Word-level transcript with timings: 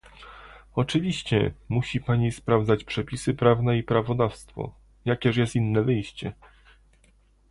Oczywiście, 0.75 1.53
musi 1.69 2.01
pani 2.01 2.31
sprawdzać 2.31 2.83
przepisy 2.83 3.33
prawne 3.33 3.77
i 3.77 3.83
prawodawstwo- 3.83 4.73
jakież 5.05 5.37
jest 5.37 5.55
inne 5.55 5.83
wyjście? 5.83 6.33